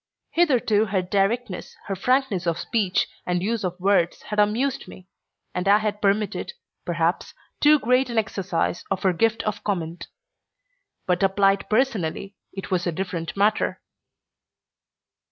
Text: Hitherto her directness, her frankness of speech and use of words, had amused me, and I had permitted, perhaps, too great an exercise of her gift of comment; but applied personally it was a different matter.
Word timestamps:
Hitherto 0.31 0.85
her 0.85 1.03
directness, 1.03 1.75
her 1.85 1.95
frankness 1.95 2.47
of 2.47 2.57
speech 2.57 3.07
and 3.23 3.43
use 3.43 3.63
of 3.63 3.79
words, 3.79 4.23
had 4.23 4.39
amused 4.39 4.87
me, 4.87 5.07
and 5.53 5.67
I 5.67 5.77
had 5.77 6.01
permitted, 6.01 6.53
perhaps, 6.85 7.35
too 7.59 7.77
great 7.77 8.09
an 8.09 8.17
exercise 8.17 8.83
of 8.89 9.03
her 9.03 9.13
gift 9.13 9.43
of 9.43 9.63
comment; 9.63 10.07
but 11.05 11.21
applied 11.21 11.69
personally 11.69 12.35
it 12.51 12.71
was 12.71 12.87
a 12.87 12.91
different 12.91 13.37
matter. 13.37 13.79